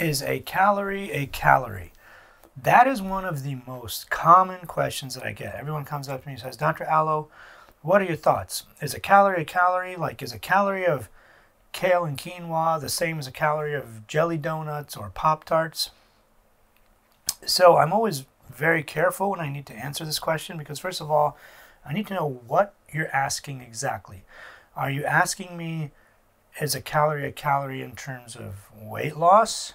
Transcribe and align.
Is 0.00 0.22
a 0.22 0.38
calorie 0.38 1.10
a 1.10 1.26
calorie? 1.26 1.92
That 2.56 2.86
is 2.86 3.02
one 3.02 3.24
of 3.24 3.42
the 3.42 3.58
most 3.66 4.10
common 4.10 4.60
questions 4.66 5.16
that 5.16 5.24
I 5.24 5.32
get. 5.32 5.56
Everyone 5.56 5.84
comes 5.84 6.08
up 6.08 6.22
to 6.22 6.28
me 6.28 6.34
and 6.34 6.42
says, 6.42 6.56
Dr. 6.56 6.84
Alo, 6.84 7.28
what 7.82 8.00
are 8.00 8.04
your 8.04 8.14
thoughts? 8.14 8.64
Is 8.80 8.94
a 8.94 9.00
calorie 9.00 9.42
a 9.42 9.44
calorie? 9.44 9.96
Like, 9.96 10.22
is 10.22 10.32
a 10.32 10.38
calorie 10.38 10.86
of 10.86 11.08
kale 11.72 12.04
and 12.04 12.16
quinoa 12.16 12.80
the 12.80 12.88
same 12.88 13.18
as 13.18 13.26
a 13.26 13.32
calorie 13.32 13.74
of 13.74 14.06
jelly 14.06 14.36
donuts 14.36 14.96
or 14.96 15.10
Pop 15.10 15.42
Tarts? 15.42 15.90
So 17.44 17.76
I'm 17.76 17.92
always 17.92 18.24
very 18.48 18.84
careful 18.84 19.30
when 19.30 19.40
I 19.40 19.48
need 19.48 19.66
to 19.66 19.74
answer 19.74 20.04
this 20.04 20.20
question 20.20 20.58
because, 20.58 20.78
first 20.78 21.00
of 21.00 21.10
all, 21.10 21.36
I 21.84 21.92
need 21.92 22.06
to 22.06 22.14
know 22.14 22.40
what 22.46 22.74
you're 22.92 23.14
asking 23.14 23.62
exactly. 23.62 24.22
Are 24.76 24.92
you 24.92 25.04
asking 25.04 25.56
me, 25.56 25.90
is 26.60 26.76
a 26.76 26.80
calorie 26.80 27.26
a 27.26 27.32
calorie 27.32 27.82
in 27.82 27.96
terms 27.96 28.36
of 28.36 28.70
weight 28.80 29.16
loss? 29.16 29.74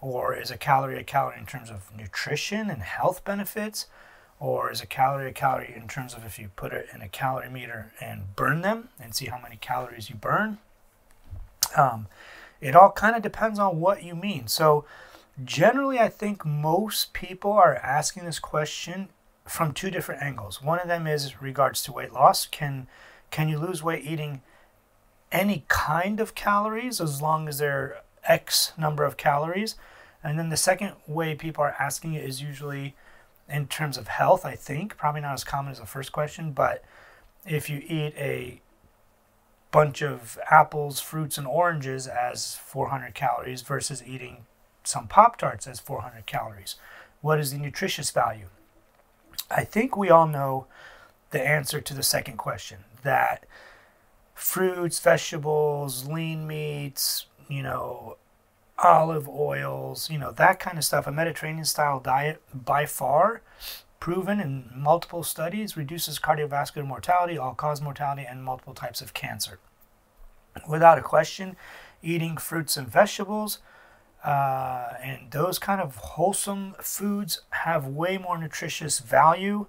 Or 0.00 0.34
is 0.34 0.50
a 0.50 0.58
calorie 0.58 0.98
a 0.98 1.04
calorie 1.04 1.38
in 1.38 1.46
terms 1.46 1.70
of 1.70 1.94
nutrition 1.96 2.70
and 2.70 2.82
health 2.82 3.24
benefits? 3.24 3.86
Or 4.38 4.70
is 4.70 4.82
a 4.82 4.86
calorie 4.86 5.30
a 5.30 5.32
calorie 5.32 5.72
in 5.74 5.88
terms 5.88 6.14
of 6.14 6.24
if 6.24 6.38
you 6.38 6.50
put 6.54 6.72
it 6.72 6.88
in 6.94 7.00
a 7.00 7.08
calorimeter 7.08 7.90
and 8.00 8.36
burn 8.36 8.60
them 8.60 8.90
and 9.00 9.14
see 9.14 9.26
how 9.26 9.40
many 9.40 9.56
calories 9.56 10.10
you 10.10 10.16
burn? 10.16 10.58
Um, 11.76 12.06
it 12.60 12.76
all 12.76 12.90
kind 12.90 13.16
of 13.16 13.22
depends 13.22 13.58
on 13.58 13.80
what 13.80 14.02
you 14.02 14.14
mean. 14.14 14.46
So, 14.48 14.84
generally, 15.42 15.98
I 15.98 16.08
think 16.08 16.44
most 16.44 17.12
people 17.12 17.52
are 17.52 17.76
asking 17.76 18.24
this 18.24 18.38
question 18.38 19.08
from 19.46 19.72
two 19.72 19.90
different 19.90 20.22
angles. 20.22 20.62
One 20.62 20.78
of 20.80 20.88
them 20.88 21.06
is 21.06 21.40
regards 21.40 21.82
to 21.84 21.92
weight 21.92 22.12
loss. 22.12 22.46
Can 22.46 22.88
can 23.30 23.48
you 23.48 23.58
lose 23.58 23.82
weight 23.82 24.04
eating 24.04 24.42
any 25.32 25.64
kind 25.68 26.20
of 26.20 26.34
calories 26.34 27.00
as 27.00 27.20
long 27.20 27.48
as 27.48 27.58
they're 27.58 28.02
X 28.26 28.72
number 28.76 29.04
of 29.04 29.16
calories? 29.16 29.76
And 30.22 30.38
then 30.38 30.48
the 30.48 30.56
second 30.56 30.92
way 31.06 31.34
people 31.34 31.62
are 31.62 31.76
asking 31.78 32.14
it 32.14 32.24
is 32.24 32.42
usually 32.42 32.94
in 33.48 33.66
terms 33.68 33.96
of 33.96 34.08
health, 34.08 34.44
I 34.44 34.56
think. 34.56 34.96
Probably 34.96 35.20
not 35.20 35.34
as 35.34 35.44
common 35.44 35.72
as 35.72 35.78
the 35.78 35.86
first 35.86 36.12
question, 36.12 36.52
but 36.52 36.84
if 37.44 37.70
you 37.70 37.78
eat 37.86 38.14
a 38.16 38.60
bunch 39.70 40.02
of 40.02 40.38
apples, 40.50 41.00
fruits, 41.00 41.38
and 41.38 41.46
oranges 41.46 42.06
as 42.06 42.56
400 42.56 43.14
calories 43.14 43.62
versus 43.62 44.02
eating 44.04 44.46
some 44.84 45.06
Pop 45.06 45.36
Tarts 45.36 45.66
as 45.66 45.80
400 45.80 46.26
calories, 46.26 46.76
what 47.20 47.38
is 47.38 47.52
the 47.52 47.58
nutritious 47.58 48.10
value? 48.10 48.46
I 49.50 49.64
think 49.64 49.96
we 49.96 50.10
all 50.10 50.26
know 50.26 50.66
the 51.30 51.46
answer 51.46 51.80
to 51.80 51.94
the 51.94 52.02
second 52.02 52.36
question 52.36 52.78
that 53.02 53.44
fruits, 54.34 54.98
vegetables, 54.98 56.06
lean 56.06 56.46
meats, 56.46 57.26
you 57.48 57.62
know, 57.62 58.16
olive 58.78 59.28
oils, 59.28 60.10
you 60.10 60.18
know, 60.18 60.32
that 60.32 60.60
kind 60.60 60.78
of 60.78 60.84
stuff. 60.84 61.06
A 61.06 61.12
Mediterranean 61.12 61.64
style 61.64 62.00
diet, 62.00 62.42
by 62.52 62.86
far, 62.86 63.42
proven 64.00 64.40
in 64.40 64.70
multiple 64.74 65.22
studies, 65.22 65.76
reduces 65.76 66.18
cardiovascular 66.18 66.86
mortality, 66.86 67.38
all 67.38 67.54
cause 67.54 67.80
mortality, 67.80 68.26
and 68.28 68.44
multiple 68.44 68.74
types 68.74 69.00
of 69.00 69.14
cancer. 69.14 69.58
Without 70.68 70.98
a 70.98 71.02
question, 71.02 71.56
eating 72.02 72.36
fruits 72.36 72.76
and 72.76 72.88
vegetables 72.88 73.58
uh, 74.26 74.94
and 75.02 75.30
those 75.30 75.58
kind 75.58 75.80
of 75.80 75.96
wholesome 75.96 76.74
foods 76.80 77.42
have 77.50 77.86
way 77.86 78.18
more 78.18 78.36
nutritious 78.36 78.98
value 78.98 79.66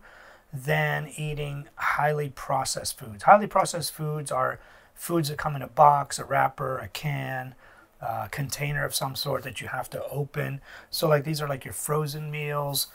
than 0.51 1.07
eating 1.15 1.67
highly 1.75 2.29
processed 2.29 2.97
foods. 2.97 3.23
Highly 3.23 3.45
processed 3.45 3.93
foods 3.93 4.31
are 4.31 4.59
foods 4.95 5.29
that 5.29 5.37
come 5.37 5.55
in 5.55 5.61
a 5.61 5.67
box, 5.67 6.17
a 6.17 6.25
wrapper, 6.25 6.79
a 6.79 6.87
can, 6.87 7.53
uh, 8.01 8.27
container 8.27 8.85
of 8.85 8.93
some 8.93 9.15
sort 9.15 9.43
that 9.43 9.61
you 9.61 9.67
have 9.67 9.89
to 9.89 10.03
open. 10.07 10.61
So, 10.89 11.07
like 11.07 11.23
these 11.23 11.41
are 11.41 11.47
like 11.47 11.65
your 11.65 11.73
frozen 11.73 12.29
meals, 12.29 12.87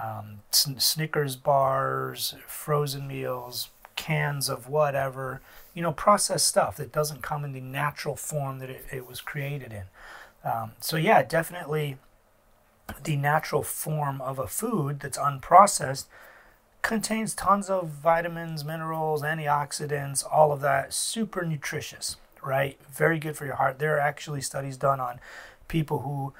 um, 0.00 0.40
Snickers 0.50 1.36
bars, 1.36 2.34
frozen 2.46 3.06
meals, 3.06 3.70
cans 3.96 4.48
of 4.48 4.68
whatever, 4.68 5.40
you 5.74 5.82
know, 5.82 5.92
processed 5.92 6.46
stuff 6.46 6.76
that 6.76 6.92
doesn't 6.92 7.22
come 7.22 7.44
in 7.44 7.52
the 7.52 7.60
natural 7.60 8.16
form 8.16 8.58
that 8.58 8.70
it, 8.70 8.84
it 8.92 9.08
was 9.08 9.20
created 9.20 9.72
in. 9.72 9.84
Um, 10.50 10.72
so, 10.80 10.96
yeah, 10.96 11.22
definitely 11.22 11.98
the 13.04 13.16
natural 13.16 13.62
form 13.62 14.20
of 14.20 14.38
a 14.38 14.46
food 14.46 15.00
that's 15.00 15.18
unprocessed 15.18 16.06
contains 16.82 17.34
tons 17.34 17.68
of 17.68 17.88
vitamins, 17.88 18.64
minerals, 18.64 19.22
antioxidants, 19.22 20.24
all 20.30 20.52
of 20.52 20.60
that, 20.60 20.94
super 20.94 21.44
nutritious 21.44 22.16
right? 22.42 22.78
Very 22.90 23.18
good 23.18 23.36
for 23.36 23.46
your 23.46 23.56
heart. 23.56 23.78
There 23.78 23.96
are 23.96 24.00
actually 24.00 24.40
studies 24.40 24.76
done 24.76 25.00
on 25.00 25.20
people 25.68 26.00
who 26.00 26.32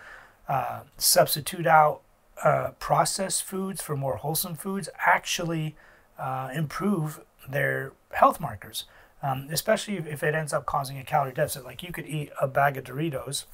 uh, 0.49 0.83
substitute 0.97 1.67
out 1.67 2.01
uh, 2.43 2.71
processed 2.79 3.43
foods 3.45 3.83
for 3.83 3.97
more 3.97 4.17
wholesome 4.17 4.55
foods, 4.55 4.89
actually 5.07 5.77
uh, 6.19 6.51
improve 6.55 7.21
their 7.49 7.93
health 8.13 8.41
markers, 8.41 8.85
um, 9.23 9.49
especially 9.51 9.97
if 9.97 10.23
it 10.23 10.35
ends 10.35 10.53
up 10.53 10.67
causing 10.67 10.99
a 10.99 11.05
calorie 11.05 11.33
deficit. 11.33 11.65
Like 11.65 11.83
you 11.83 11.93
could 11.93 12.07
eat 12.07 12.31
a 12.41 12.47
bag 12.47 12.77
of 12.77 12.85
Doritos 12.85 13.45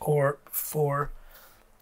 or 0.00 0.38
four, 0.50 1.10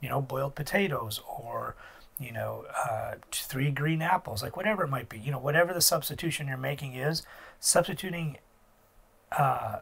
you 0.01 0.09
know, 0.09 0.21
boiled 0.21 0.55
potatoes 0.55 1.21
or 1.27 1.75
you 2.21 2.33
know, 2.33 2.67
uh, 2.77 3.15
three 3.33 3.71
green 3.71 4.03
apples, 4.03 4.43
like 4.43 4.55
whatever 4.55 4.85
it 4.85 4.89
might 4.89 5.09
be, 5.09 5.19
you 5.19 5.33
know, 5.33 5.39
whatever 5.39 5.73
the 5.73 5.81
substitution 5.81 6.47
you're 6.47 6.59
making 6.59 6.95
is, 6.95 7.23
substituting 7.59 8.37
uh, 9.33 9.79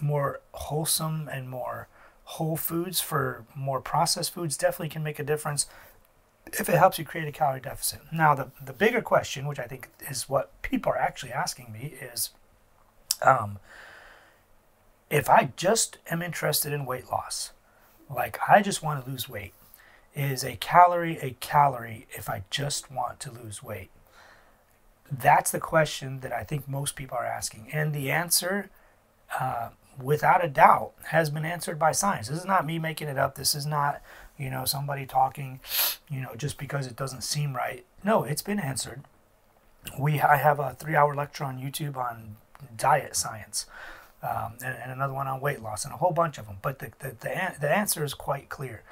more 0.00 0.40
wholesome 0.52 1.28
and 1.32 1.48
more 1.48 1.88
whole 2.24 2.56
foods 2.56 3.00
for 3.00 3.44
more 3.54 3.80
processed 3.80 4.34
foods 4.34 4.56
definitely 4.56 4.88
can 4.88 5.02
make 5.02 5.18
a 5.18 5.24
difference 5.24 5.66
if 6.52 6.68
it 6.68 6.76
helps 6.76 6.98
you 6.98 7.04
create 7.04 7.28
a 7.28 7.32
calorie 7.32 7.60
deficit. 7.60 8.00
Now, 8.12 8.34
the, 8.34 8.50
the 8.64 8.72
bigger 8.72 9.00
question, 9.00 9.46
which 9.46 9.58
I 9.58 9.66
think 9.66 9.88
is 10.08 10.28
what 10.28 10.60
people 10.62 10.92
are 10.92 10.98
actually 10.98 11.32
asking 11.32 11.72
me, 11.72 11.94
is 12.00 12.30
um, 13.22 13.58
if 15.10 15.28
I 15.28 15.52
just 15.56 15.98
am 16.10 16.22
interested 16.22 16.72
in 16.72 16.86
weight 16.86 17.10
loss, 17.10 17.52
like 18.14 18.38
I 18.48 18.62
just 18.62 18.82
want 18.82 19.04
to 19.04 19.10
lose 19.10 19.28
weight, 19.28 19.54
is 20.14 20.42
a 20.42 20.56
calorie 20.56 21.18
a 21.18 21.36
calorie 21.40 22.06
if 22.10 22.28
I 22.28 22.44
just 22.50 22.90
want 22.90 23.20
to 23.20 23.30
lose 23.30 23.62
weight? 23.62 23.90
That's 25.10 25.50
the 25.50 25.60
question 25.60 26.20
that 26.20 26.32
I 26.32 26.44
think 26.44 26.68
most 26.68 26.96
people 26.96 27.16
are 27.16 27.24
asking. 27.24 27.68
And 27.72 27.94
the 27.94 28.10
answer 28.10 28.70
uh, 29.38 29.70
without 30.02 30.44
a 30.44 30.48
doubt, 30.48 30.92
has 31.06 31.30
been 31.30 31.44
answered 31.44 31.78
by 31.78 31.92
science. 31.92 32.28
This 32.28 32.38
is 32.38 32.44
not 32.44 32.66
me 32.66 32.78
making 32.78 33.08
it 33.08 33.18
up. 33.18 33.34
This 33.34 33.54
is 33.54 33.66
not, 33.66 34.00
you 34.38 34.50
know, 34.50 34.64
somebody 34.64 35.06
talking, 35.06 35.60
you 36.08 36.20
know, 36.20 36.34
just 36.36 36.58
because 36.58 36.86
it 36.86 36.96
doesn't 36.96 37.22
seem 37.22 37.54
right. 37.54 37.84
No, 38.04 38.24
it's 38.24 38.42
been 38.42 38.60
answered. 38.60 39.02
We 39.98 40.20
I 40.20 40.36
have 40.36 40.60
a 40.60 40.74
three-hour 40.78 41.14
lecture 41.14 41.44
on 41.44 41.58
YouTube 41.58 41.96
on 41.96 42.36
diet 42.76 43.16
science, 43.16 43.66
um, 44.22 44.54
and, 44.64 44.76
and, 44.82 44.92
another 44.92 45.14
one 45.14 45.26
on 45.28 45.40
weight 45.40 45.62
loss, 45.62 45.84
and 45.84 45.94
a 45.94 45.96
whole 45.96 46.12
bunch 46.12 46.38
of 46.38 46.46
them. 46.46 46.58
But 46.60 46.80
the, 46.80 46.90
the, 46.98 47.10
the, 47.20 47.54
the 47.60 47.76
answer 47.76 48.04
is 48.04 48.14
quite 48.14 48.48
clear. 48.48 48.82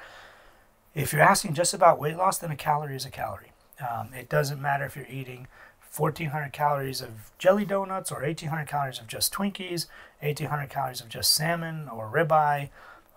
If 0.95 1.13
you're 1.13 1.21
asking 1.21 1.53
just 1.53 1.73
about 1.73 1.99
weight 1.99 2.17
loss, 2.17 2.37
then 2.37 2.49
a 2.49 2.55
calorie 2.55 2.95
is 2.95 3.05
a 3.05 3.11
calorie. 3.11 3.51
Um, 3.79 4.09
it 4.13 4.29
doesn't 4.29 4.61
matter 4.61 4.85
if 4.85 4.95
you're 4.95 5.05
eating 5.07 5.47
1400 5.95 6.53
calories 6.53 7.01
of 7.01 7.31
jelly 7.37 7.65
donuts 7.65 8.11
or 8.11 8.21
1800 8.21 8.67
calories 8.67 8.99
of 8.99 9.07
just 9.07 9.33
Twinkies, 9.33 9.87
1800 10.21 10.69
calories 10.69 11.01
of 11.01 11.09
just 11.09 11.33
salmon 11.33 11.87
or 11.87 12.09
ribeye 12.09 12.69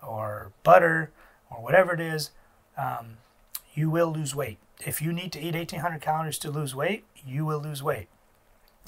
or 0.05 0.51
butter 0.63 1.11
or 1.49 1.61
whatever 1.61 1.93
it 1.93 1.99
is, 1.99 2.31
um, 2.77 3.17
you 3.73 3.89
will 3.89 4.11
lose 4.11 4.35
weight. 4.35 4.57
If 4.85 5.01
you 5.01 5.13
need 5.13 5.31
to 5.33 5.39
eat 5.39 5.53
1800 5.53 6.01
calories 6.01 6.37
to 6.39 6.51
lose 6.51 6.73
weight, 6.73 7.05
you 7.25 7.45
will 7.45 7.59
lose 7.59 7.83
weight. 7.83 8.07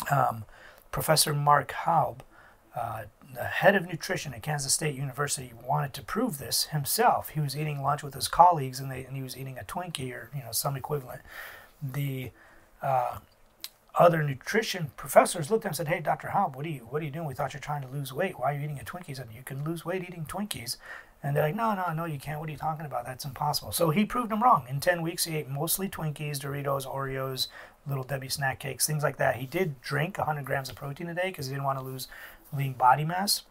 Um, 0.10 0.46
Professor 0.92 1.34
Mark 1.34 1.74
Haub, 1.86 2.20
uh, 2.76 3.04
the 3.34 3.44
head 3.44 3.76
of 3.76 3.88
nutrition 3.88 4.34
at 4.34 4.44
Kansas 4.44 4.74
State 4.74 4.96
University, 4.96 5.52
wanted 5.68 5.94
to 5.94 6.02
prove 6.02 6.38
this 6.38 6.66
himself. 6.66 7.30
He 7.30 7.40
was 7.40 7.58
eating 7.58 7.82
lunch 7.82 8.04
with 8.04 8.14
his 8.14 8.28
colleagues, 8.28 8.80
and, 8.80 8.92
they, 8.92 9.04
and 9.04 9.16
he 9.16 9.24
was 9.24 9.38
eating 9.38 9.58
a 9.58 9.64
Twinkie 9.64 10.12
or 10.14 10.30
you 10.36 10.44
know 10.44 10.52
some 10.52 10.76
equivalent. 10.76 11.22
The 11.82 12.32
uh, 12.82 13.20
other 13.96 14.24
nutrition 14.24 14.92
professors 14.98 15.52
looked 15.52 15.66
at 15.66 15.68
him 15.68 15.70
and 15.70 15.78
said, 15.78 15.88
"Hey, 15.88 16.00
Dr. 16.00 16.30
Haub, 16.30 16.56
what 16.56 16.66
are 16.66 16.70
you 16.70 16.88
what 16.90 17.02
are 17.02 17.06
you 17.06 17.12
doing? 17.12 17.28
We 17.28 17.34
thought 17.34 17.54
you're 17.54 17.62
trying 17.62 17.84
to 17.84 17.88
lose 17.88 18.12
weight. 18.12 18.40
Why 18.40 18.52
are 18.52 18.58
you 18.58 18.64
eating 18.64 18.80
a 18.80 18.84
Twinkie?" 18.84 19.20
And 19.20 19.32
you 19.32 19.44
can 19.44 19.64
lose 19.64 19.86
weight 19.86 20.04
eating 20.04 20.26
Twinkies. 20.26 20.78
And 21.22 21.36
they're 21.36 21.44
like, 21.44 21.56
"No, 21.56 21.74
no, 21.74 21.94
no, 21.94 22.06
you 22.06 22.20
can't. 22.20 22.40
What 22.40 22.50
are 22.50 22.52
you 22.52 22.58
talking 22.58 22.86
about? 22.86 23.06
That's 23.06 23.24
impossible." 23.24 23.72
So 23.72 23.92
he 23.92 24.06
proved 24.06 24.30
them 24.30 24.44
wrong. 24.44 24.66
In 24.68 24.80
10 24.80 25.02
weeks, 25.02 25.26
he 25.26 25.38
ate 25.38 25.48
mostly 25.48 25.88
Twinkies, 25.88 26.40
Doritos, 26.40 26.86
Oreos, 26.86 27.48
Little 27.86 28.04
Debbie 28.04 28.30
snack 28.30 28.60
cakes, 28.60 28.88
things 28.88 29.04
like 29.04 29.18
that. 29.18 29.36
He 29.36 29.46
did 29.46 29.82
drink 29.82 30.18
100 30.18 30.46
grams 30.46 30.70
of 30.70 30.76
protein 30.76 31.10
a 31.10 31.14
day 31.14 31.30
because 31.30 31.48
he 31.48 31.54
didn't 31.54 31.66
want 31.66 31.80
to 31.80 31.86
lose 31.86 32.08
lean 32.52 32.74
body 32.74 33.06
mass. 33.06 33.44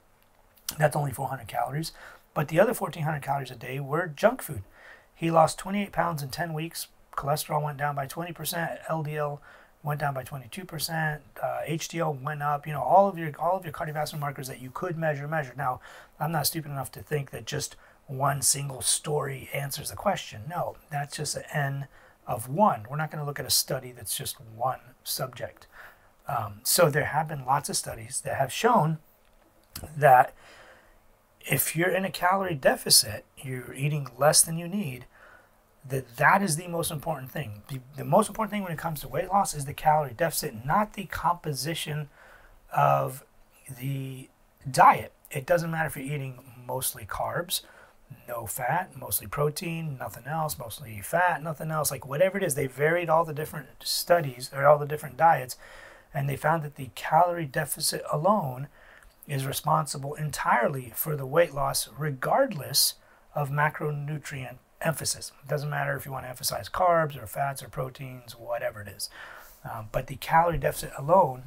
That's 0.77 0.97
only 0.97 1.13
400 1.13 1.49
calories. 1.49 1.93
But 2.35 2.49
the 2.49 2.59
other 2.61 2.75
1,400 2.75 3.23
calories 3.23 3.51
a 3.51 3.57
day 3.57 3.79
were 3.79 4.07
junk 4.07 4.43
food. 4.43 4.63
He 5.15 5.31
lost 5.31 5.59
28 5.59 5.93
pounds 5.93 6.23
in 6.23 6.31
10 6.31 6.53
weeks. 6.55 6.89
Cholesterol 7.13 7.63
went 7.63 7.79
down 7.79 7.95
by 7.95 8.07
20%. 8.07 8.81
LDL 8.89 9.41
went 9.83 10.01
down 10.01 10.15
by 10.15 10.23
22%. 10.23 11.21
Uh, 11.43 11.47
HDL 11.69 12.21
went 12.21 12.43
up. 12.43 12.67
You 12.67 12.73
know, 12.73 12.83
all 12.83 13.09
of 13.09 13.19
your 13.19 13.33
all 13.39 13.57
of 13.57 13.65
your 13.65 13.73
cardiovascular 13.73 14.19
markers 14.19 14.49
that 14.49 14.61
you 14.61 14.71
could 14.71 14.97
measure 14.97 15.27
measured. 15.27 15.57
Now, 15.57 15.81
I'm 16.21 16.33
not 16.33 16.47
stupid 16.47 16.71
enough 16.71 16.93
to 16.93 17.01
think 17.01 17.31
that 17.31 17.47
just 17.47 17.77
one 18.07 18.43
single 18.43 18.81
story 18.81 19.49
answers 19.53 19.91
the 19.91 19.97
question. 19.97 20.43
No, 20.49 20.77
that's 20.91 21.17
just 21.17 21.37
an 21.37 21.45
N 21.53 21.89
of 22.27 22.49
one. 22.49 22.87
We're 22.89 22.97
not 22.97 23.11
going 23.11 23.21
to 23.21 23.27
look 23.27 23.41
at 23.41 23.47
a 23.47 23.51
study 23.51 23.93
that's 23.93 24.17
just 24.17 24.41
one 24.41 24.81
subject. 25.05 25.67
Um, 26.29 26.61
so 26.63 26.89
there 26.89 27.07
have 27.07 27.29
been 27.29 27.45
lots 27.45 27.69
of 27.69 27.77
studies 27.77 28.21
that 28.25 28.37
have 28.37 28.53
shown 28.53 28.99
that 29.97 30.35
if 31.41 31.75
you're 31.75 31.91
in 31.91 32.05
a 32.05 32.11
calorie 32.11 32.55
deficit, 32.55 33.25
you're 33.37 33.75
eating 33.75 34.09
less 34.17 34.43
than 34.43 34.57
you 34.57 34.69
need, 34.69 35.07
that 35.89 36.17
that 36.17 36.43
is 36.43 36.57
the 36.57 36.69
most 36.69 36.91
important 36.91 37.31
thing. 37.31 37.63
The, 37.69 37.81
the 37.97 38.05
most 38.05 38.29
important 38.29 38.53
thing 38.53 38.63
when 38.63 38.73
it 38.73 38.79
comes 38.79 39.01
to 39.01 39.09
weight 39.09 39.29
loss 39.29 39.55
is 39.55 39.65
the 39.65 39.75
calorie 39.75 40.15
deficit, 40.17 40.65
not 40.65 40.95
the 40.95 41.05
composition 41.05 42.09
of 42.73 43.25
the 43.81 44.29
diet. 44.71 45.13
It 45.31 45.47
doesn't 45.47 45.71
matter 45.71 45.89
if 45.89 45.97
you're 45.97 46.15
eating 46.15 46.39
mostly 46.67 47.05
carbs, 47.05 47.63
no 48.29 48.47
fat, 48.47 48.97
mostly 48.97 49.27
protein, 49.27 49.97
nothing 49.99 50.27
else, 50.27 50.59
mostly 50.59 51.01
fat, 51.01 51.43
nothing 51.43 51.71
else. 51.71 51.91
Like 51.91 52.07
whatever 52.07 52.39
it 52.39 52.45
is, 52.45 52.55
they 52.55 52.67
varied 52.67 53.09
all 53.09 53.25
the 53.25 53.35
different 53.35 53.69
studies 53.83 54.51
or 54.55 54.67
all 54.67 54.79
the 54.79 54.87
different 54.87 55.17
diets, 55.17 55.57
and 56.15 56.29
they 56.29 56.37
found 56.37 56.63
that 56.63 56.77
the 56.77 56.91
calorie 56.95 57.47
deficit 57.47 58.03
alone 58.13 58.69
is 59.27 59.47
responsible 59.47 60.15
entirely 60.15 60.93
for 60.95 61.17
the 61.17 61.27
weight 61.27 61.55
loss, 61.55 61.89
regardless 61.97 62.95
of 63.35 63.51
macronutrient 63.51 64.57
emphasis. 64.87 65.33
It 65.43 65.49
doesn't 65.49 65.71
matter 65.71 65.97
if 65.97 66.07
you 66.07 66.13
want 66.13 66.25
to 66.25 66.31
emphasize 66.31 66.69
carbs 66.69 67.21
or 67.21 67.27
fats 67.27 67.63
or 67.63 67.69
proteins, 67.69 68.33
whatever 68.33 68.83
it 68.83 68.89
is. 68.89 69.11
Um, 69.71 69.89
but 69.93 70.07
the 70.07 70.17
calorie 70.17 70.59
deficit 70.59 70.93
alone 70.99 71.45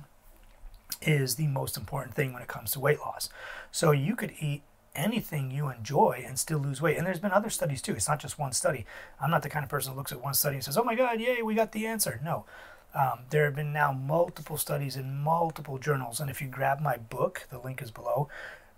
is 1.01 1.35
the 1.35 1.47
most 1.47 1.77
important 1.77 2.15
thing 2.15 2.33
when 2.33 2.41
it 2.41 2.47
comes 2.47 2.71
to 2.71 2.79
weight 2.79 2.99
loss. 2.99 3.29
So 3.71 3.91
you 3.91 4.15
could 4.15 4.33
eat 4.39 4.63
anything 4.95 5.51
you 5.51 5.69
enjoy 5.69 6.23
and 6.25 6.39
still 6.39 6.59
lose 6.59 6.81
weight. 6.81 6.97
And 6.97 7.05
there's 7.05 7.19
been 7.19 7.31
other 7.31 7.49
studies 7.49 7.81
too. 7.81 7.93
It's 7.93 8.07
not 8.07 8.19
just 8.19 8.39
one 8.39 8.53
study. 8.53 8.85
I'm 9.19 9.29
not 9.29 9.43
the 9.43 9.49
kind 9.49 9.63
of 9.63 9.69
person 9.69 9.91
that 9.91 9.97
looks 9.97 10.11
at 10.11 10.23
one 10.23 10.33
study 10.33 10.55
and 10.55 10.63
says, 10.63 10.77
oh 10.77 10.83
my 10.83 10.95
God, 10.95 11.19
yay, 11.19 11.41
we 11.41 11.53
got 11.53 11.73
the 11.73 11.85
answer. 11.85 12.21
No. 12.23 12.45
Um, 12.93 13.19
there 13.29 13.43
have 13.43 13.55
been 13.55 13.73
now 13.73 13.91
multiple 13.91 14.57
studies 14.57 14.95
in 14.95 15.17
multiple 15.17 15.77
journals. 15.77 16.21
And 16.21 16.29
if 16.29 16.41
you 16.41 16.47
grab 16.47 16.79
my 16.79 16.95
book, 16.95 17.45
the 17.51 17.59
link 17.59 17.81
is 17.81 17.91
below, 17.91 18.29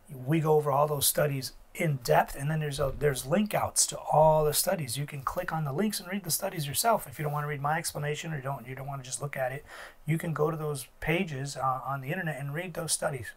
we 0.09 0.39
go 0.39 0.55
over 0.55 0.71
all 0.71 0.87
those 0.87 1.05
studies 1.05 1.51
in 1.79 1.99
depth 2.03 2.35
and 2.35 2.49
then 2.49 2.59
there's 2.59 2.79
a 2.79 2.93
there's 2.97 3.25
link 3.25 3.53
outs 3.53 3.85
to 3.87 3.97
all 3.97 4.43
the 4.43 4.53
studies. 4.53 4.97
You 4.97 5.05
can 5.05 5.21
click 5.21 5.53
on 5.53 5.63
the 5.63 5.73
links 5.73 5.99
and 5.99 6.09
read 6.09 6.23
the 6.23 6.31
studies 6.31 6.67
yourself. 6.67 7.07
If 7.07 7.19
you 7.19 7.23
don't 7.23 7.31
want 7.33 7.43
to 7.43 7.47
read 7.47 7.61
my 7.61 7.77
explanation 7.77 8.33
or 8.33 8.37
you 8.37 8.43
don't 8.43 8.67
you 8.67 8.75
don't 8.75 8.87
want 8.87 9.03
to 9.03 9.09
just 9.09 9.21
look 9.21 9.37
at 9.37 9.51
it 9.51 9.65
you 10.07 10.17
can 10.17 10.33
go 10.33 10.49
to 10.49 10.57
those 10.57 10.87
pages 11.01 11.57
uh, 11.57 11.81
on 11.85 12.01
the 12.01 12.09
internet 12.09 12.39
and 12.39 12.53
read 12.53 12.73
those 12.73 12.93
studies. 12.93 13.31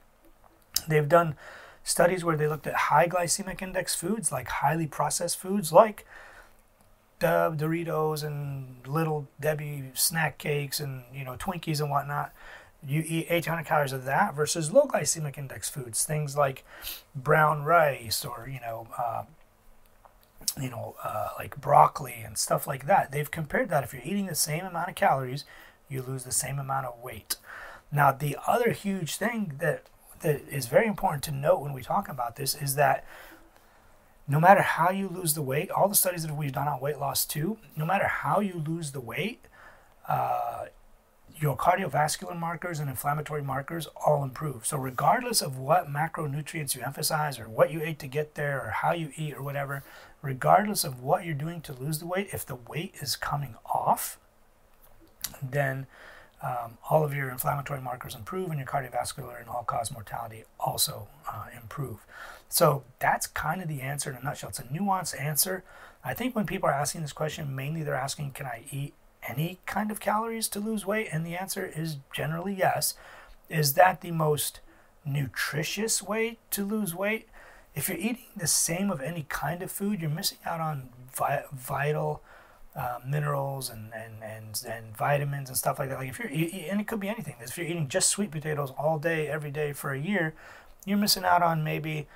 They've 0.89 1.09
done 1.09 1.35
studies 1.83 2.25
where 2.25 2.37
they 2.37 2.47
looked 2.47 2.67
at 2.67 2.75
high 2.75 3.09
glycemic 3.09 3.61
index 3.61 3.95
foods 3.95 4.31
like 4.31 4.49
highly 4.49 4.87
processed 4.87 5.39
foods 5.39 5.73
like 5.73 6.07
Doritos 7.21 8.25
and 8.25 8.87
little 8.87 9.27
Debbie 9.41 9.91
snack 9.95 10.39
cakes 10.39 10.81
and 10.81 11.03
you 11.13 11.25
know 11.25 11.37
Twinkies 11.37 11.81
and 11.81 11.91
whatnot 11.91 12.33
you 12.87 13.05
eat 13.07 13.27
800 13.29 13.65
calories 13.67 13.93
of 13.93 14.05
that 14.05 14.35
versus 14.35 14.73
low 14.73 14.83
glycemic 14.83 15.37
index 15.37 15.69
foods, 15.69 16.05
things 16.05 16.37
like 16.37 16.65
brown 17.15 17.65
rice 17.65 18.25
or 18.25 18.49
you 18.51 18.61
know, 18.61 18.89
uh, 18.99 19.25
you 20.61 20.71
know, 20.71 20.97
uh, 21.05 21.29
like 21.39 21.61
broccoli 21.61 22.23
and 22.25 22.39
stuff 22.39 22.67
like 22.67 22.87
that. 22.87 23.13
They've 23.13 23.31
compared 23.31 23.69
that. 23.71 23.85
If 23.85 23.93
you're 23.93 24.03
eating 24.03 24.27
the 24.27 24.35
same 24.35 24.65
amount 24.65 24.89
of 24.89 24.95
calories, 24.95 25.45
you 25.89 26.03
lose 26.03 26.25
the 26.25 26.33
same 26.33 26.59
amount 26.59 26.87
of 26.87 27.03
weight. 27.03 27.37
Now, 27.93 28.13
the 28.13 28.37
other 28.47 28.71
huge 28.71 29.17
thing 29.17 29.55
that 29.59 29.85
that 30.21 30.43
is 30.49 30.67
very 30.67 30.87
important 30.87 31.23
to 31.25 31.33
note 31.33 31.61
when 31.61 31.73
we 31.73 31.83
talk 31.83 32.09
about 32.09 32.37
this 32.37 32.55
is 32.55 32.75
that 32.75 33.05
no 34.29 34.39
matter 34.39 34.63
how 34.63 34.91
you 34.91 35.09
lose 35.09 35.35
the 35.35 35.43
weight, 35.43 35.71
all 35.71 35.89
the 35.89 35.95
studies 35.95 36.27
that 36.27 36.37
we've 36.37 36.53
done 36.53 36.69
on 36.69 36.79
weight 36.79 36.99
loss 36.99 37.25
too, 37.25 37.59
no 37.77 37.85
matter 37.85 38.07
how 38.07 38.41
you 38.41 38.63
lose 38.65 38.93
the 38.93 39.01
weight, 39.01 39.45
uh, 40.09 40.67
your 41.41 41.57
cardiovascular 41.57 42.39
markers 42.39 42.81
and 42.81 42.91
inflammatory 42.91 43.43
markers 43.43 43.89
all 44.07 44.23
improve. 44.23 44.67
So, 44.67 44.77
regardless 44.77 45.41
of 45.41 45.57
what 45.57 45.89
macronutrients 45.89 46.77
you 46.77 46.83
emphasize 46.83 47.39
or 47.39 47.49
what 47.49 47.71
you 47.71 47.81
ate 47.83 47.99
to 48.01 48.07
get 48.07 48.35
there 48.35 48.61
or 48.61 48.71
how 48.71 48.93
you 48.93 49.11
eat 49.17 49.35
or 49.35 49.43
whatever, 49.43 49.83
regardless 50.21 50.85
of 50.85 51.03
what 51.03 51.25
you're 51.25 51.35
doing 51.35 51.63
to 51.63 51.73
lose 51.73 51.99
the 51.99 52.07
weight, 52.07 52.29
if 52.33 52.45
the 52.45 52.57
weight 52.57 52.95
is 53.01 53.17
coming 53.17 53.55
off, 53.65 54.19
then 55.43 55.87
um, 56.43 56.77
all 56.91 57.05
of 57.05 57.15
your 57.15 57.31
inflammatory 57.31 57.81
markers 57.81 58.15
improve 58.15 58.51
and 58.51 58.59
your 58.59 58.67
cardiovascular 58.67 59.41
and 59.41 59.49
all 59.49 59.63
cause 59.63 59.91
mortality 59.91 60.45
also 60.59 61.09
uh, 61.31 61.47
improve. 61.57 62.05
So, 62.51 62.85
that's 62.99 63.27
kind 63.27 63.63
of 63.63 63.69
the 63.69 63.81
answer 63.81 64.11
in 64.11 64.17
a 64.17 64.23
nutshell. 64.23 64.51
It's 64.51 64.59
a 64.59 64.65
nuanced 64.65 65.19
answer. 65.19 65.65
I 66.05 66.13
think 66.13 66.37
when 66.37 66.45
people 66.45 66.69
are 66.69 66.75
asking 66.75 67.01
this 67.01 67.13
question, 67.13 67.55
mainly 67.55 67.83
they're 67.83 67.95
asking, 67.95 68.33
Can 68.33 68.45
I 68.45 68.65
eat 68.71 68.93
any 69.29 69.59
kind 69.67 69.91
of 69.91 70.01
calories 70.01 70.49
to 70.49 70.61
lose 70.61 70.87
weight? 70.87 71.09
And 71.13 71.25
the 71.25 71.37
answer 71.37 71.71
is 71.75 71.97
generally 72.13 72.55
yes. 72.55 72.95
Is 73.49 73.75
that 73.75 74.01
the 74.01 74.11
most 74.11 74.61
nutritious 75.05 76.03
way 76.03 76.39
to 76.51 76.65
lose 76.65 76.95
weight? 76.95 77.29
If 77.75 77.89
you're 77.89 77.99
eating 77.99 78.27
the 78.37 78.47
same 78.47 78.91
of 78.91 79.01
any 79.01 79.27
kind 79.29 79.63
of 79.63 79.71
food, 79.71 80.01
you're 80.01 80.11
missing 80.11 80.39
out 80.45 80.61
on 80.61 80.89
vi- 81.15 81.45
vital 81.53 82.23
uh, 82.75 82.99
minerals 83.07 83.69
and, 83.69 83.93
and, 83.95 84.23
and, 84.23 84.63
and 84.69 84.97
vitamins 84.97 85.49
and 85.49 85.59
stuff 85.59 85.79
like 85.79 85.89
that. 85.89 85.99
Like 85.99 86.09
if 86.11 86.19
you're, 86.19 86.29
and 86.29 86.81
it 86.81 86.87
could 86.87 87.01
be 87.01 87.09
anything. 87.09 87.37
If 87.41 87.59
you're 87.59 87.67
eating 87.67 87.89
just 87.89 88.09
sweet 88.09 88.31
potatoes 88.31 88.73
all 88.79 88.99
day, 88.99 89.29
every 89.29 89.51
day 89.51 89.73
for 89.73 89.93
a 89.93 89.99
year, 89.99 90.35
you're 90.85 90.99
missing 90.99 91.25
out 91.25 91.43
on 91.43 91.63
maybe 91.65 92.07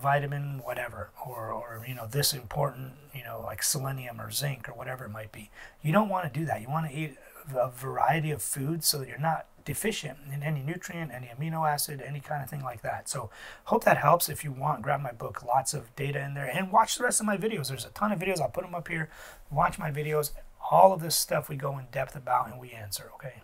vitamin 0.00 0.60
whatever 0.64 1.10
or, 1.26 1.52
or 1.52 1.84
you 1.86 1.94
know 1.94 2.06
this 2.06 2.32
important 2.32 2.92
you 3.14 3.24
know 3.24 3.40
like 3.44 3.62
selenium 3.62 4.20
or 4.20 4.30
zinc 4.30 4.68
or 4.68 4.72
whatever 4.72 5.04
it 5.04 5.10
might 5.10 5.32
be. 5.32 5.50
You 5.82 5.92
don't 5.92 6.08
want 6.08 6.32
to 6.32 6.40
do 6.40 6.46
that. 6.46 6.60
You 6.60 6.68
want 6.68 6.90
to 6.90 6.96
eat 6.96 7.16
a 7.54 7.70
variety 7.70 8.30
of 8.30 8.40
foods 8.40 8.86
so 8.86 8.98
that 8.98 9.08
you're 9.08 9.18
not 9.18 9.46
deficient 9.64 10.18
in 10.32 10.42
any 10.42 10.60
nutrient 10.60 11.12
any 11.12 11.28
amino 11.28 11.68
acid 11.68 12.02
any 12.04 12.20
kind 12.20 12.42
of 12.42 12.50
thing 12.50 12.62
like 12.62 12.82
that. 12.82 13.08
So 13.08 13.30
hope 13.64 13.84
that 13.84 13.98
helps. 13.98 14.28
If 14.28 14.44
you 14.44 14.52
want 14.52 14.82
grab 14.82 15.00
my 15.00 15.12
book. 15.12 15.42
Lots 15.44 15.74
of 15.74 15.94
data 15.96 16.20
in 16.24 16.34
there. 16.34 16.46
And 16.46 16.72
watch 16.72 16.96
the 16.96 17.04
rest 17.04 17.20
of 17.20 17.26
my 17.26 17.36
videos. 17.36 17.68
There's 17.68 17.84
a 17.84 17.90
ton 17.90 18.12
of 18.12 18.18
videos. 18.18 18.40
I'll 18.40 18.48
put 18.48 18.64
them 18.64 18.74
up 18.74 18.88
here. 18.88 19.08
Watch 19.50 19.78
my 19.78 19.90
videos. 19.90 20.32
All 20.70 20.92
of 20.92 21.00
this 21.00 21.16
stuff 21.16 21.48
we 21.48 21.56
go 21.56 21.78
in 21.78 21.86
depth 21.92 22.16
about 22.16 22.50
and 22.50 22.60
we 22.60 22.70
answer 22.70 23.10
okay 23.14 23.42